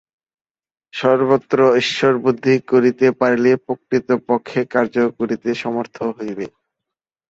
সর্বত্র 0.93 1.57
ঈশ্বরবুদ্ধি 1.81 2.55
করিতে 2.71 3.07
পারিলেই 3.19 3.57
প্রকৃতপক্ষে 3.65 4.61
কার্য 4.73 4.95
করিতে 5.17 5.49
সমর্থ 5.55 5.97
হইবে। 6.17 6.45